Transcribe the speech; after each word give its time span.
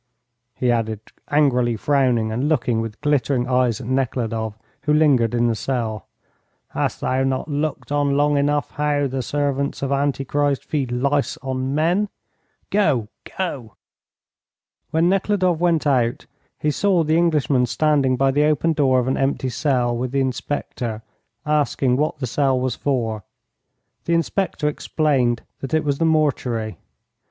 he 0.55 0.71
added, 0.71 0.99
angrily 1.29 1.75
frowning 1.77 2.31
and 2.31 2.49
looking 2.49 2.81
with 2.81 2.99
glittering 3.01 3.47
eyes 3.47 3.79
at 3.79 3.85
Nekhludoff, 3.85 4.57
who 4.81 4.93
lingered 4.95 5.35
in 5.35 5.45
the 5.45 5.53
cell. 5.53 6.07
"Hast 6.69 7.01
thou 7.01 7.23
not 7.23 7.47
looked 7.47 7.91
on 7.91 8.17
long 8.17 8.35
enough 8.35 8.71
how 8.71 9.05
the 9.05 9.21
servants 9.21 9.83
of 9.83 9.91
Antichrist 9.91 10.65
feed 10.65 10.91
lice 10.91 11.37
on 11.43 11.75
men? 11.75 12.09
Go, 12.71 13.09
go!" 13.37 13.75
When 14.89 15.07
Nekhludoff 15.07 15.59
went 15.59 15.85
out 15.85 16.25
he 16.57 16.71
saw 16.71 17.03
the 17.03 17.15
Englishman 17.17 17.67
standing 17.67 18.17
by 18.17 18.31
the 18.31 18.45
open 18.45 18.73
door 18.73 18.97
of 18.99 19.07
an 19.07 19.17
empty 19.17 19.49
cell 19.49 19.95
with 19.95 20.09
the 20.13 20.19
inspector, 20.21 21.03
asking 21.45 21.95
what 21.95 22.17
the 22.17 22.25
cell 22.25 22.59
was 22.59 22.75
for. 22.75 23.23
The 24.05 24.15
inspector 24.15 24.67
explained 24.67 25.43
that 25.59 25.75
it 25.75 25.83
was 25.83 25.99
the 25.99 26.05
mortuary. 26.05 26.79